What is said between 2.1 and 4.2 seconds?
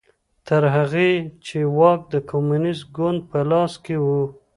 د کمونېست ګوند په لاس کې و